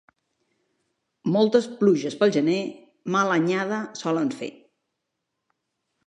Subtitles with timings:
[1.33, 2.57] Moltes pluges pel gener,
[3.15, 4.49] mala anyada solen fer.